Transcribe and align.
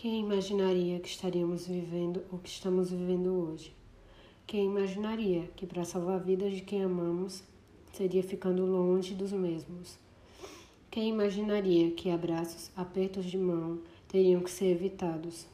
Quem 0.00 0.20
imaginaria 0.20 0.98
que 0.98 1.10
estaríamos 1.10 1.66
vivendo 1.66 2.22
o 2.32 2.38
que 2.38 2.48
estamos 2.48 2.90
vivendo 2.90 3.34
hoje? 3.34 3.70
Quem 4.46 4.64
imaginaria 4.64 5.50
que 5.54 5.66
para 5.66 5.84
salvar 5.84 6.14
a 6.14 6.22
vida 6.22 6.48
de 6.48 6.62
quem 6.62 6.82
amamos 6.82 7.42
seria 7.92 8.22
ficando 8.22 8.64
longe 8.64 9.12
dos 9.14 9.30
mesmos? 9.30 9.98
Quem 10.90 11.10
imaginaria 11.10 11.90
que 11.90 12.08
abraços, 12.08 12.70
apertos 12.74 13.26
de 13.26 13.36
mão 13.36 13.78
teriam 14.08 14.40
que 14.40 14.50
ser 14.50 14.70
evitados? 14.70 15.46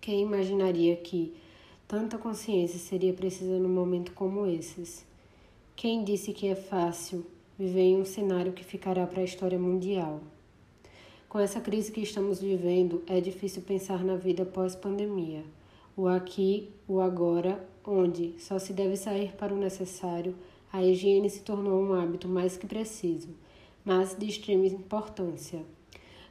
Quem 0.00 0.22
imaginaria 0.22 0.96
que 0.96 1.32
tanta 1.86 2.18
consciência 2.18 2.80
seria 2.80 3.12
precisa 3.12 3.60
num 3.60 3.68
momento 3.68 4.10
como 4.10 4.44
esses? 4.44 5.06
Quem 5.76 6.02
disse 6.02 6.32
que 6.32 6.48
é 6.48 6.56
fácil 6.56 7.24
viver 7.56 7.82
em 7.82 8.00
um 8.00 8.04
cenário 8.04 8.52
que 8.52 8.64
ficará 8.64 9.06
para 9.06 9.20
a 9.20 9.24
história 9.24 9.56
mundial? 9.56 10.20
Com 11.30 11.38
essa 11.38 11.60
crise 11.60 11.92
que 11.92 12.00
estamos 12.00 12.40
vivendo, 12.40 13.04
é 13.06 13.20
difícil 13.20 13.62
pensar 13.62 14.02
na 14.02 14.16
vida 14.16 14.44
pós-pandemia. 14.44 15.44
O 15.96 16.08
aqui, 16.08 16.70
o 16.88 17.00
agora, 17.00 17.64
onde 17.86 18.34
só 18.36 18.58
se 18.58 18.72
deve 18.72 18.96
sair 18.96 19.36
para 19.36 19.54
o 19.54 19.56
necessário, 19.56 20.34
a 20.72 20.82
higiene 20.82 21.30
se 21.30 21.42
tornou 21.42 21.80
um 21.80 21.94
hábito 21.94 22.26
mais 22.26 22.56
que 22.56 22.66
preciso, 22.66 23.28
mas 23.84 24.16
de 24.18 24.26
extrema 24.26 24.66
importância. 24.66 25.64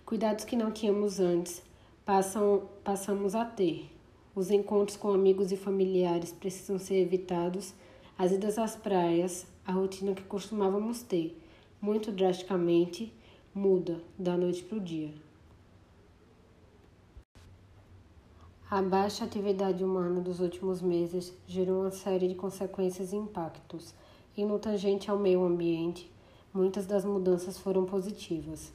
Cuidados 0.05 0.44
que 0.44 0.58
não 0.58 0.70
tínhamos 0.70 1.22
antes, 1.22 1.63
passam, 2.05 2.63
passamos 2.84 3.36
a 3.36 3.45
ter. 3.45 3.89
Os 4.36 4.52
encontros 4.52 4.97
com 4.97 5.13
amigos 5.13 5.53
e 5.53 5.55
familiares 5.55 6.34
precisam 6.34 6.77
ser 6.77 6.97
evitados, 6.97 7.73
as 8.17 8.34
idas 8.34 8.58
às 8.58 8.75
praias, 8.75 9.47
a 9.66 9.72
rotina 9.72 10.13
que 10.13 10.23
costumávamos 10.23 11.02
ter, 11.02 11.39
muito 11.81 12.11
drasticamente, 12.11 13.13
muda 13.53 14.02
da 14.17 14.38
noite 14.38 14.63
para 14.63 14.77
o 14.77 14.81
dia. 14.81 15.13
A 18.70 18.81
baixa 18.81 19.25
atividade 19.25 19.84
humana 19.84 20.22
dos 20.22 20.39
últimos 20.39 20.80
meses 20.80 21.33
gerou 21.47 21.81
uma 21.81 21.92
série 21.92 22.27
de 22.27 22.36
consequências 22.36 23.11
e 23.11 23.16
impactos, 23.16 23.95
e 24.38 24.45
no 24.45 24.59
tangente 24.59 25.09
ao 25.09 25.17
meio 25.17 25.44
ambiente, 25.44 26.11
muitas 26.53 26.86
das 26.86 27.03
mudanças 27.03 27.58
foram 27.58 27.86
positivas. 27.86 28.72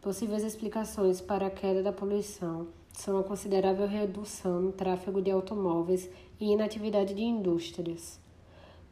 Possíveis 0.00 0.44
explicações 0.44 1.20
para 1.20 1.46
a 1.46 1.50
queda 1.50 1.82
da 1.82 1.92
poluição 1.92 2.68
são 2.92 3.18
a 3.18 3.24
considerável 3.24 3.86
redução 3.86 4.60
no 4.60 4.72
tráfego 4.72 5.20
de 5.20 5.30
automóveis 5.30 6.08
e 6.38 6.52
inatividade 6.52 7.12
de 7.14 7.22
indústrias. 7.22 8.20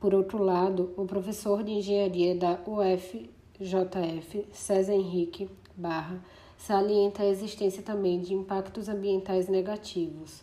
Por 0.01 0.15
outro 0.15 0.43
lado, 0.43 0.93
o 0.97 1.05
professor 1.05 1.63
de 1.63 1.73
engenharia 1.73 2.35
da 2.35 2.59
UF 2.67 3.31
JF 3.61 4.47
César 4.53 4.95
Henrique 4.95 5.47
Barra 5.77 6.19
salienta 6.57 7.23
a 7.23 7.27
existência 7.27 7.83
também 7.83 8.19
de 8.19 8.33
impactos 8.33 8.89
ambientais 8.89 9.49
negativos. 9.49 10.41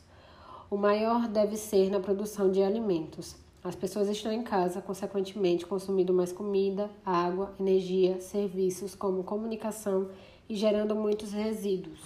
O 0.69 0.77
maior 0.77 1.27
deve 1.27 1.57
ser 1.57 1.89
na 1.89 1.99
produção 1.99 2.51
de 2.51 2.61
alimentos. 2.61 3.35
As 3.63 3.75
pessoas 3.75 4.07
estão 4.07 4.31
em 4.31 4.43
casa, 4.43 4.83
consequentemente, 4.83 5.65
consumindo 5.65 6.13
mais 6.13 6.31
comida, 6.31 6.91
água, 7.03 7.55
energia, 7.59 8.21
serviços 8.21 8.93
como 8.93 9.23
comunicação 9.23 10.09
e 10.47 10.55
gerando 10.55 10.95
muitos 10.95 11.31
resíduos. 11.31 11.99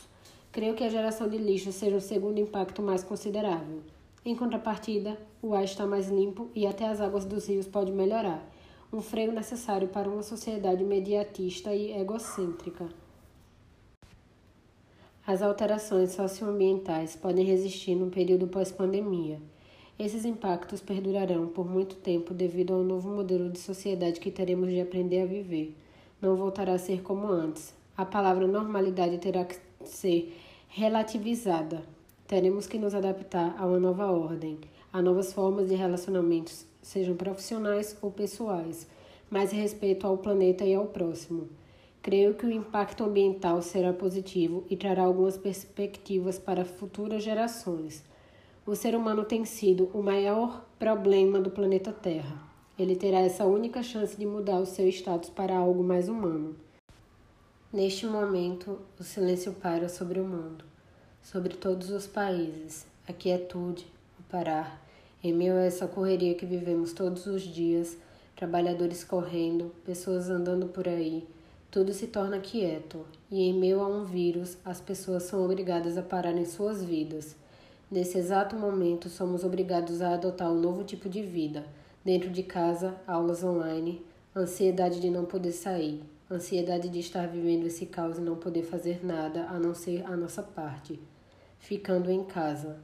Creio 0.50 0.76
que 0.76 0.84
a 0.86 0.90
geração 0.90 1.28
de 1.28 1.38
lixo 1.38 1.74
seja 1.74 1.98
o 1.98 2.02
segundo 2.02 2.40
impacto 2.40 2.82
mais 2.82 3.04
considerável. 3.04 3.82
Em 4.24 4.34
contrapartida, 4.34 5.18
o 5.42 5.54
ar 5.54 5.66
está 5.66 5.86
mais 5.86 6.08
limpo 6.08 6.50
e 6.56 6.66
até 6.66 6.88
as 6.88 7.02
águas 7.02 7.26
dos 7.26 7.50
rios 7.50 7.68
podem 7.68 7.94
melhorar 7.94 8.50
um 8.94 9.02
freio 9.02 9.32
necessário 9.32 9.88
para 9.88 10.10
uma 10.10 10.22
sociedade 10.22 10.84
mediatista 10.84 11.74
e 11.74 11.98
egocêntrica. 11.98 12.90
As 15.26 15.42
alterações 15.42 16.12
socioambientais 16.12 17.16
podem 17.16 17.46
resistir 17.46 17.96
no 17.96 18.10
período 18.10 18.48
pós-pandemia. 18.48 19.40
Esses 19.98 20.26
impactos 20.26 20.82
perdurarão 20.82 21.48
por 21.48 21.70
muito 21.70 21.96
tempo 21.96 22.34
devido 22.34 22.74
ao 22.74 22.84
novo 22.84 23.10
modelo 23.10 23.50
de 23.50 23.60
sociedade 23.60 24.20
que 24.20 24.32
teremos 24.32 24.70
de 24.70 24.82
aprender 24.82 25.22
a 25.22 25.26
viver. 25.26 25.74
Não 26.22 26.36
voltará 26.36 26.74
a 26.74 26.80
ser 26.80 27.02
como 27.02 27.28
antes. 27.28 27.74
A 27.96 28.04
palavra 28.04 28.46
normalidade 28.46 29.20
terá 29.20 29.46
que 29.46 29.56
ser 29.86 30.36
relativizada. 30.68 31.84
Teremos 32.28 32.68
que 32.68 32.80
nos 32.80 32.94
adaptar 32.94 33.56
a 33.58 33.66
uma 33.66 33.80
nova 33.80 34.12
ordem, 34.12 34.58
a 34.92 35.02
novas 35.02 35.32
formas 35.32 35.70
de 35.70 35.76
relacionamentos 35.76 36.66
sejam 36.82 37.16
profissionais 37.16 37.98
ou 38.02 38.12
pessoais, 38.12 38.88
mais 39.30 39.52
respeito 39.52 40.06
ao 40.06 40.18
planeta 40.18 40.66
e 40.66 40.74
ao 40.74 40.88
próximo. 40.88 41.48
Creio 42.02 42.34
que 42.34 42.46
o 42.46 42.52
impacto 42.52 43.04
ambiental 43.04 43.62
será 43.62 43.94
positivo 43.94 44.66
e 44.70 44.76
trará 44.76 45.04
algumas 45.04 45.38
perspectivas 45.38 46.40
para 46.40 46.66
futuras 46.66 47.24
gerações. 47.24 48.04
O 48.66 48.76
ser 48.76 48.96
humano 48.96 49.24
tem 49.24 49.46
sido 49.46 49.90
o 49.94 50.02
maior 50.02 50.66
problema 50.80 51.40
do 51.40 51.52
planeta 51.52 51.92
Terra. 51.92 52.42
Ele 52.78 52.96
terá 52.96 53.20
essa 53.20 53.46
única 53.46 53.84
chance 53.84 54.18
de 54.18 54.26
mudar 54.26 54.60
o 54.60 54.66
seu 54.66 54.88
status 54.88 55.30
para 55.30 55.56
algo 55.56 55.84
mais 55.84 56.10
humano. 56.10 56.56
Neste 57.72 58.06
momento, 58.06 58.80
o 59.00 59.04
silêncio 59.04 59.54
para 59.54 59.88
sobre 59.88 60.20
o 60.20 60.26
mundo, 60.26 60.66
sobre 61.22 61.56
todos 61.56 61.92
os 61.92 62.08
países, 62.08 62.86
a 63.08 63.14
quietude, 63.14 63.88
parar. 64.32 64.82
Em 65.22 65.34
meio 65.34 65.56
a 65.56 65.64
essa 65.64 65.88
correria 65.88 66.34
que 66.34 66.46
vivemos 66.46 66.94
todos 66.94 67.26
os 67.28 67.42
dias, 67.42 67.98
trabalhadores 68.36 69.04
correndo, 69.04 69.76
pessoas 69.86 70.30
andando 70.30 70.68
por 70.68 70.88
aí, 70.88 71.28
tudo 71.70 71.94
se 71.94 72.08
torna 72.08 72.40
quieto, 72.40 73.06
e 73.30 73.44
em 73.44 73.54
meio 73.54 73.82
a 73.82 73.88
um 73.88 74.06
vírus, 74.06 74.58
as 74.64 74.80
pessoas 74.80 75.24
são 75.24 75.44
obrigadas 75.44 75.98
a 75.98 76.02
parar 76.02 76.36
em 76.38 76.46
suas 76.46 76.84
vidas. 76.84 77.36
Nesse 77.90 78.18
exato 78.18 78.56
momento, 78.56 79.10
somos 79.10 79.44
obrigados 79.44 80.02
a 80.02 80.14
adotar 80.14 80.50
um 80.50 80.60
novo 80.60 80.84
tipo 80.84 81.10
de 81.10 81.22
vida, 81.22 81.66
dentro 82.04 82.30
de 82.30 82.42
casa, 82.42 82.96
aulas 83.06 83.44
online, 83.44 84.04
ansiedade 84.36 85.00
de 85.02 85.10
não 85.10 85.26
poder 85.26 85.52
sair, 85.52 86.02
ansiedade 86.32 86.88
de 86.88 87.00
estar 87.00 87.28
vivendo 87.28 87.68
esse 87.68 87.86
caos 87.86 88.18
e 88.18 88.22
não 88.22 88.38
poder 88.38 88.64
fazer 88.64 89.06
nada 89.06 89.46
a 89.50 89.60
não 89.60 89.76
ser 89.76 90.06
a 90.06 90.16
nossa 90.16 90.42
parte, 90.42 91.00
ficando 91.60 92.10
em 92.10 92.24
casa, 92.24 92.80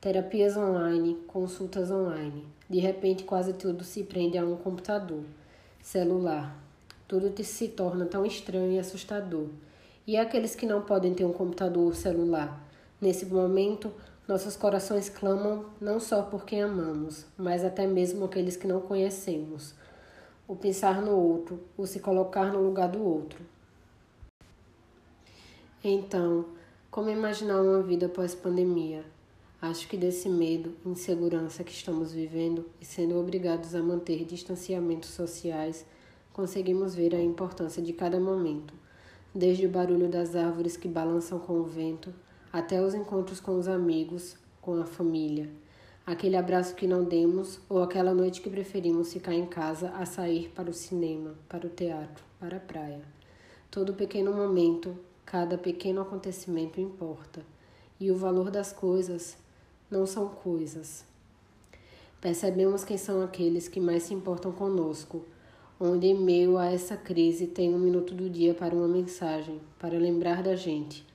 terapias 0.00 0.56
online, 0.56 1.16
consultas 1.26 1.90
online. 1.90 2.46
De 2.68 2.78
repente, 2.78 3.24
quase 3.24 3.52
tudo 3.52 3.84
se 3.84 4.02
prende 4.02 4.36
a 4.36 4.44
um 4.44 4.56
computador, 4.56 5.24
celular. 5.82 6.56
Tudo 7.08 7.32
se 7.42 7.68
torna 7.68 8.04
tão 8.04 8.26
estranho 8.26 8.72
e 8.72 8.78
assustador. 8.78 9.48
E 10.06 10.16
aqueles 10.16 10.54
que 10.54 10.66
não 10.66 10.82
podem 10.82 11.14
ter 11.14 11.24
um 11.24 11.32
computador 11.32 11.84
ou 11.84 11.94
celular? 11.94 12.64
Nesse 13.00 13.26
momento, 13.26 13.92
nossos 14.26 14.56
corações 14.56 15.08
clamam 15.08 15.66
não 15.80 16.00
só 16.00 16.22
por 16.22 16.44
quem 16.44 16.62
amamos, 16.62 17.24
mas 17.36 17.64
até 17.64 17.86
mesmo 17.86 18.24
aqueles 18.24 18.56
que 18.56 18.66
não 18.66 18.80
conhecemos. 18.80 19.74
O 20.48 20.56
pensar 20.56 21.00
no 21.00 21.12
outro, 21.12 21.60
o 21.76 21.86
se 21.86 22.00
colocar 22.00 22.52
no 22.52 22.60
lugar 22.60 22.88
do 22.88 23.02
outro. 23.02 23.40
Então, 25.82 26.46
como 26.90 27.10
imaginar 27.10 27.60
uma 27.60 27.82
vida 27.82 28.08
pós-pandemia? 28.08 29.04
Acho 29.60 29.88
que 29.88 29.96
desse 29.96 30.28
medo, 30.28 30.74
insegurança 30.84 31.64
que 31.64 31.72
estamos 31.72 32.12
vivendo 32.12 32.66
e 32.78 32.84
sendo 32.84 33.18
obrigados 33.18 33.74
a 33.74 33.82
manter 33.82 34.24
distanciamentos 34.24 35.10
sociais, 35.10 35.86
conseguimos 36.32 36.94
ver 36.94 37.14
a 37.14 37.22
importância 37.22 37.82
de 37.82 37.94
cada 37.94 38.20
momento, 38.20 38.74
desde 39.34 39.64
o 39.64 39.70
barulho 39.70 40.08
das 40.08 40.36
árvores 40.36 40.76
que 40.76 40.86
balançam 40.86 41.38
com 41.38 41.54
o 41.54 41.64
vento, 41.64 42.12
até 42.52 42.82
os 42.82 42.94
encontros 42.94 43.40
com 43.40 43.58
os 43.58 43.66
amigos, 43.66 44.36
com 44.60 44.78
a 44.78 44.84
família, 44.84 45.48
aquele 46.04 46.36
abraço 46.36 46.74
que 46.74 46.86
não 46.86 47.02
demos 47.02 47.58
ou 47.66 47.82
aquela 47.82 48.12
noite 48.12 48.42
que 48.42 48.50
preferimos 48.50 49.12
ficar 49.12 49.32
em 49.32 49.46
casa 49.46 49.88
a 49.90 50.04
sair 50.04 50.50
para 50.54 50.68
o 50.68 50.74
cinema, 50.74 51.34
para 51.48 51.66
o 51.66 51.70
teatro, 51.70 52.22
para 52.38 52.58
a 52.58 52.60
praia. 52.60 53.02
Todo 53.70 53.94
pequeno 53.94 54.34
momento, 54.34 54.98
cada 55.24 55.56
pequeno 55.56 56.02
acontecimento 56.02 56.78
importa, 56.78 57.42
e 57.98 58.10
o 58.10 58.16
valor 58.16 58.50
das 58.50 58.72
coisas 58.72 59.45
não 59.90 60.06
são 60.06 60.28
coisas. 60.28 61.04
Percebemos 62.20 62.84
quem 62.84 62.96
são 62.96 63.22
aqueles 63.22 63.68
que 63.68 63.80
mais 63.80 64.04
se 64.04 64.14
importam 64.14 64.52
conosco, 64.52 65.24
onde 65.78 66.06
em 66.06 66.18
meio 66.18 66.56
a 66.56 66.66
essa 66.66 66.96
crise 66.96 67.46
tem 67.46 67.74
um 67.74 67.78
minuto 67.78 68.14
do 68.14 68.28
dia 68.30 68.54
para 68.54 68.74
uma 68.74 68.88
mensagem, 68.88 69.60
para 69.78 69.98
lembrar 69.98 70.42
da 70.42 70.56
gente 70.56 71.06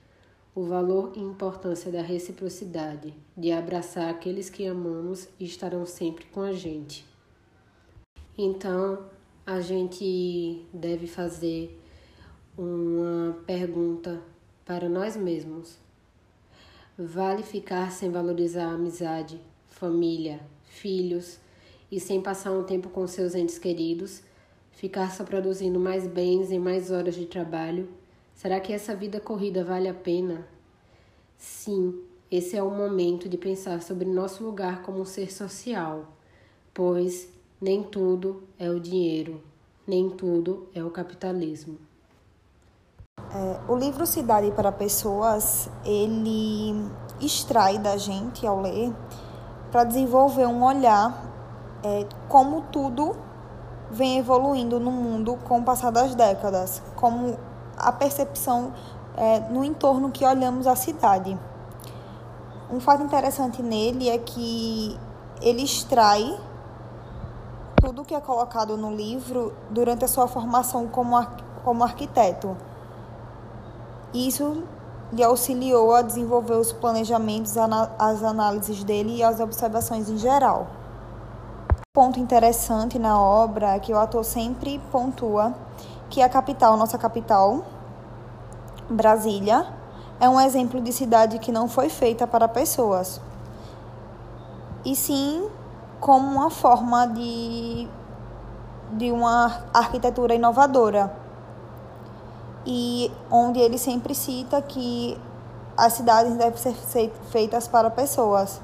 o 0.54 0.64
valor 0.64 1.12
e 1.16 1.20
importância 1.20 1.90
da 1.90 2.02
reciprocidade, 2.02 3.14
de 3.34 3.50
abraçar 3.50 4.10
aqueles 4.10 4.50
que 4.50 4.66
amamos 4.66 5.28
e 5.40 5.46
estarão 5.46 5.86
sempre 5.86 6.26
com 6.26 6.42
a 6.42 6.52
gente. 6.52 7.06
Então, 8.36 9.06
a 9.46 9.60
gente 9.60 10.66
deve 10.72 11.06
fazer 11.06 11.80
uma 12.56 13.34
pergunta 13.46 14.22
para 14.64 14.88
nós 14.88 15.16
mesmos. 15.16 15.78
Vale 16.98 17.42
ficar 17.42 17.90
sem 17.90 18.10
valorizar 18.10 18.66
a 18.66 18.74
amizade, 18.74 19.40
família, 19.66 20.40
filhos 20.66 21.38
e 21.90 21.98
sem 21.98 22.20
passar 22.20 22.52
um 22.52 22.64
tempo 22.64 22.90
com 22.90 23.06
seus 23.06 23.34
entes 23.34 23.58
queridos? 23.58 24.22
Ficar 24.72 25.10
só 25.10 25.24
produzindo 25.24 25.80
mais 25.80 26.06
bens 26.06 26.52
em 26.52 26.58
mais 26.58 26.90
horas 26.90 27.14
de 27.14 27.24
trabalho? 27.24 27.88
Será 28.34 28.60
que 28.60 28.74
essa 28.74 28.94
vida 28.94 29.18
corrida 29.18 29.64
vale 29.64 29.88
a 29.88 29.94
pena? 29.94 30.46
Sim, 31.38 31.98
esse 32.30 32.58
é 32.58 32.62
o 32.62 32.70
momento 32.70 33.26
de 33.26 33.38
pensar 33.38 33.80
sobre 33.80 34.06
nosso 34.06 34.44
lugar 34.44 34.82
como 34.82 35.00
um 35.00 35.06
ser 35.06 35.32
social, 35.32 36.14
pois 36.74 37.26
nem 37.58 37.82
tudo 37.82 38.42
é 38.58 38.68
o 38.70 38.78
dinheiro, 38.78 39.42
nem 39.86 40.10
tudo 40.10 40.68
é 40.74 40.84
o 40.84 40.90
capitalismo. 40.90 41.78
É, 43.34 43.56
o 43.66 43.74
livro 43.74 44.04
Cidade 44.04 44.50
para 44.50 44.70
Pessoas, 44.70 45.70
ele 45.86 46.86
extrai 47.18 47.78
da 47.78 47.96
gente 47.96 48.46
ao 48.46 48.60
ler 48.60 48.92
para 49.70 49.84
desenvolver 49.84 50.46
um 50.46 50.62
olhar 50.62 51.18
é, 51.82 52.06
como 52.28 52.60
tudo 52.70 53.16
vem 53.90 54.18
evoluindo 54.18 54.78
no 54.78 54.90
mundo 54.90 55.38
com 55.48 55.60
o 55.60 55.62
passar 55.62 55.90
das 55.90 56.14
décadas, 56.14 56.82
como 56.94 57.38
a 57.74 57.90
percepção 57.90 58.74
é, 59.16 59.40
no 59.48 59.64
entorno 59.64 60.10
que 60.10 60.26
olhamos 60.26 60.66
a 60.66 60.76
cidade. 60.76 61.38
Um 62.70 62.80
fato 62.80 63.02
interessante 63.02 63.62
nele 63.62 64.10
é 64.10 64.18
que 64.18 64.98
ele 65.40 65.62
extrai 65.62 66.38
tudo 67.80 68.04
que 68.04 68.14
é 68.14 68.20
colocado 68.20 68.76
no 68.76 68.94
livro 68.94 69.54
durante 69.70 70.04
a 70.04 70.08
sua 70.08 70.28
formação 70.28 70.86
como, 70.86 71.16
ar 71.16 71.34
como 71.64 71.82
arquiteto. 71.82 72.54
Isso 74.14 74.62
lhe 75.12 75.22
auxiliou 75.22 75.94
a 75.94 76.02
desenvolver 76.02 76.54
os 76.54 76.72
planejamentos, 76.72 77.54
as 77.98 78.22
análises 78.22 78.82
dele 78.84 79.16
e 79.16 79.22
as 79.22 79.40
observações 79.40 80.08
em 80.08 80.18
geral. 80.18 80.66
Ponto 81.92 82.18
interessante 82.18 82.98
na 82.98 83.20
obra 83.20 83.74
é 83.74 83.78
que 83.78 83.92
o 83.92 83.98
ator 83.98 84.24
sempre 84.24 84.78
pontua 84.90 85.54
que 86.08 86.22
a 86.22 86.28
capital, 86.28 86.76
nossa 86.76 86.98
capital, 86.98 87.64
Brasília, 88.88 89.66
é 90.20 90.28
um 90.28 90.40
exemplo 90.40 90.80
de 90.80 90.92
cidade 90.92 91.38
que 91.38 91.50
não 91.50 91.68
foi 91.68 91.88
feita 91.88 92.26
para 92.26 92.46
pessoas, 92.46 93.20
e 94.84 94.94
sim 94.94 95.48
como 96.00 96.28
uma 96.28 96.50
forma 96.50 97.06
de, 97.06 97.88
de 98.92 99.10
uma 99.10 99.64
arquitetura 99.72 100.34
inovadora. 100.34 101.12
E 102.64 103.10
onde 103.30 103.58
ele 103.58 103.76
sempre 103.76 104.14
cita 104.14 104.62
que 104.62 105.18
as 105.76 105.94
cidades 105.94 106.36
devem 106.36 106.56
ser 106.56 107.10
feitas 107.30 107.66
para 107.66 107.90
pessoas, 107.90 108.60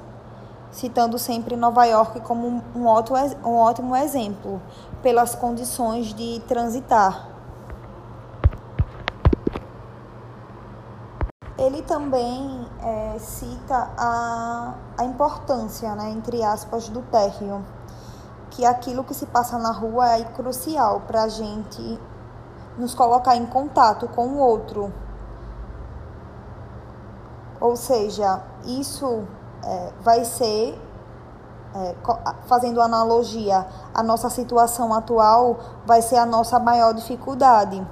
citando 0.70 1.18
sempre 1.18 1.56
Nova 1.56 1.84
York 1.84 2.20
como 2.20 2.62
um 2.74 2.86
ótimo, 2.86 3.16
um 3.44 3.56
ótimo 3.56 3.96
exemplo, 3.96 4.60
pelas 5.02 5.34
condições 5.34 6.14
de 6.14 6.40
transitar. 6.46 7.28
Ele 11.58 11.82
também 11.82 12.68
é, 12.80 13.18
cita 13.18 13.90
a, 13.98 14.74
a 14.96 15.04
importância, 15.04 15.92
né, 15.96 16.10
entre 16.10 16.42
aspas, 16.44 16.88
do 16.88 17.02
térreo, 17.02 17.64
que 18.50 18.64
aquilo 18.64 19.02
que 19.02 19.12
se 19.12 19.26
passa 19.26 19.58
na 19.58 19.72
rua 19.72 20.18
é 20.18 20.24
crucial 20.24 21.00
para 21.00 21.24
a 21.24 21.28
gente 21.28 21.98
nos 22.78 22.94
colocar 22.94 23.36
em 23.36 23.44
contato 23.44 24.08
com 24.08 24.26
o 24.28 24.38
outro. 24.38 24.92
Ou 27.60 27.76
seja, 27.76 28.40
isso 28.64 29.24
é, 29.64 29.92
vai 30.00 30.24
ser, 30.24 30.80
é, 31.74 31.94
fazendo 32.46 32.80
analogia 32.80 33.66
à 33.92 34.02
nossa 34.02 34.30
situação 34.30 34.94
atual, 34.94 35.58
vai 35.84 36.00
ser 36.00 36.16
a 36.16 36.24
nossa 36.24 36.58
maior 36.60 36.94
dificuldade, 36.94 37.84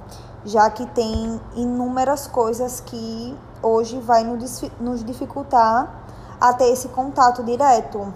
já 0.45 0.69
que 0.69 0.85
tem 0.85 1.39
inúmeras 1.55 2.27
coisas 2.27 2.79
que 2.79 3.37
hoje 3.61 3.99
vai 3.99 4.23
nos 4.23 5.03
dificultar 5.03 5.89
a 6.39 6.53
ter 6.53 6.71
esse 6.71 6.87
contato 6.89 7.43
direto 7.43 8.13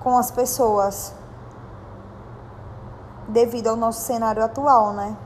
com 0.00 0.18
as 0.18 0.30
pessoas 0.30 1.14
devido 3.28 3.68
ao 3.68 3.76
nosso 3.76 4.00
cenário 4.00 4.42
atual, 4.42 4.92
né? 4.92 5.16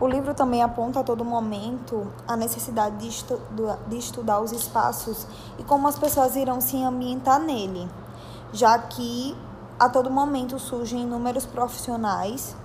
O 0.00 0.06
livro 0.06 0.32
também 0.32 0.62
aponta 0.62 1.00
a 1.00 1.02
todo 1.02 1.24
momento 1.24 2.06
a 2.26 2.36
necessidade 2.36 2.98
de, 2.98 3.08
estu 3.08 3.40
de 3.88 3.98
estudar 3.98 4.40
os 4.40 4.52
espaços 4.52 5.26
e 5.58 5.64
como 5.64 5.88
as 5.88 5.98
pessoas 5.98 6.36
irão 6.36 6.60
se 6.60 6.80
ambientar 6.80 7.40
nele, 7.40 7.88
já 8.52 8.78
que 8.78 9.36
a 9.76 9.88
todo 9.88 10.08
momento 10.08 10.56
surgem 10.58 11.02
inúmeros 11.02 11.44
profissionais 11.44 12.56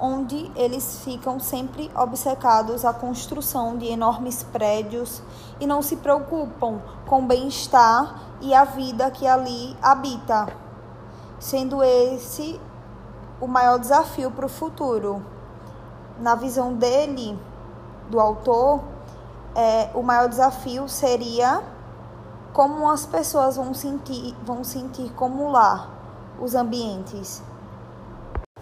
onde 0.00 0.50
eles 0.56 1.02
ficam 1.04 1.38
sempre 1.38 1.90
obcecados 1.94 2.84
à 2.84 2.92
construção 2.92 3.76
de 3.76 3.86
enormes 3.86 4.42
prédios 4.42 5.22
e 5.60 5.66
não 5.66 5.82
se 5.82 5.96
preocupam 5.96 6.80
com 7.06 7.20
o 7.20 7.26
bem-estar 7.26 8.20
e 8.40 8.54
a 8.54 8.64
vida 8.64 9.10
que 9.10 9.26
ali 9.26 9.76
habita, 9.82 10.48
sendo 11.38 11.82
esse 11.82 12.58
o 13.40 13.46
maior 13.46 13.78
desafio 13.78 14.30
para 14.30 14.46
o 14.46 14.48
futuro. 14.48 15.22
Na 16.20 16.34
visão 16.34 16.74
dele, 16.74 17.38
do 18.10 18.20
autor, 18.20 18.80
é, 19.54 19.90
o 19.94 20.02
maior 20.02 20.28
desafio 20.28 20.88
seria 20.88 21.62
como 22.52 22.88
as 22.90 23.06
pessoas 23.06 23.56
vão 23.56 23.72
sentir, 23.72 24.36
vão 24.44 24.62
sentir 24.62 25.10
como 25.14 25.50
lá 25.50 25.88
os 26.40 26.54
ambientes 26.54 27.42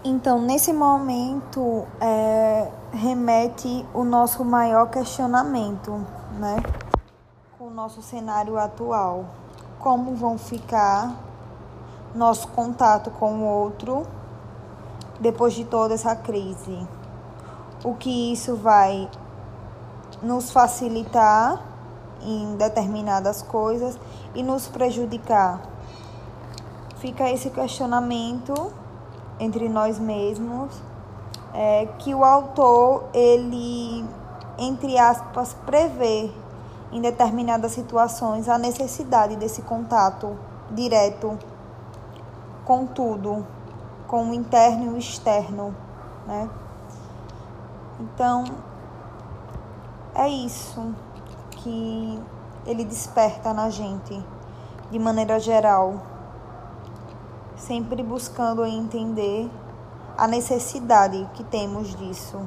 então, 0.01 0.39
nesse 0.39 0.71
momento, 0.71 1.85
é, 1.99 2.71
remete 2.93 3.85
o 3.93 4.05
nosso 4.05 4.45
maior 4.45 4.89
questionamento, 4.89 5.91
né? 6.39 6.55
Com 7.57 7.65
o 7.65 7.69
nosso 7.69 8.01
cenário 8.01 8.57
atual. 8.57 9.25
Como 9.77 10.15
vão 10.15 10.37
ficar 10.37 11.13
nosso 12.15 12.47
contato 12.47 13.11
com 13.11 13.41
o 13.41 13.43
outro 13.43 14.03
depois 15.19 15.53
de 15.53 15.65
toda 15.65 15.95
essa 15.95 16.15
crise? 16.15 16.87
O 17.83 17.93
que 17.93 18.33
isso 18.33 18.55
vai 18.55 19.09
nos 20.21 20.51
facilitar 20.51 21.63
em 22.21 22.57
determinadas 22.57 23.41
coisas 23.41 23.97
e 24.35 24.43
nos 24.43 24.67
prejudicar? 24.67 25.61
Fica 26.97 27.29
esse 27.29 27.49
questionamento 27.49 28.73
entre 29.39 29.69
nós 29.69 29.97
mesmos, 29.97 30.75
é, 31.53 31.87
que 31.99 32.13
o 32.13 32.25
autor, 32.25 33.05
ele, 33.13 34.05
entre 34.57 34.97
aspas, 34.97 35.55
prevê 35.65 36.29
em 36.91 36.99
determinadas 36.99 37.71
situações 37.71 38.49
a 38.49 38.57
necessidade 38.57 39.37
desse 39.37 39.61
contato 39.61 40.37
direto 40.71 41.37
com 42.65 42.85
tudo, 42.85 43.47
com 44.05 44.29
o 44.29 44.33
interno 44.33 44.87
e 44.87 44.89
o 44.89 44.97
externo, 44.97 45.73
né? 46.27 46.49
Então, 47.99 48.45
é 50.15 50.27
isso 50.29 50.95
que 51.51 52.19
ele 52.65 52.85
desperta 52.85 53.53
na 53.53 53.69
gente, 53.69 54.23
de 54.89 54.97
maneira 54.97 55.39
geral 55.39 56.01
sempre 57.59 58.01
buscando 58.01 58.65
entender 58.65 59.49
a 60.17 60.27
necessidade 60.27 61.29
que 61.33 61.43
temos 61.43 61.93
disso. 61.95 62.39